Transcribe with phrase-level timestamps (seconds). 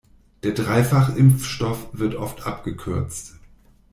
[0.41, 3.35] Der Dreifach-Impfstoff wird oft abgekürzt.